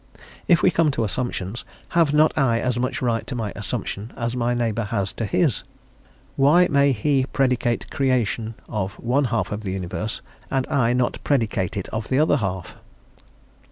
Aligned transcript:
If 0.47 0.63
we 0.63 0.71
come 0.71 0.89
to 0.97 1.03
assumptions, 1.03 1.63
have 1.89 2.11
not 2.11 2.35
I 2.35 2.59
as 2.59 2.79
much 2.79 3.03
right 3.03 3.21
to 3.27 3.35
my 3.35 3.53
assumption 3.55 4.11
as 4.17 4.35
my 4.35 4.55
neighbour 4.55 4.85
has 4.85 5.13
to 5.13 5.25
his? 5.27 5.63
Why 6.35 6.67
may 6.69 6.91
he 6.91 7.27
predicate 7.27 7.91
creation 7.91 8.55
of 8.67 8.93
one 8.93 9.25
half 9.25 9.51
of 9.51 9.61
the 9.61 9.73
universe, 9.73 10.23
and 10.49 10.65
I 10.69 10.93
not 10.93 11.23
predicate 11.23 11.77
it 11.77 11.87
of 11.89 12.07
the 12.07 12.17
other 12.17 12.37
half? 12.37 12.75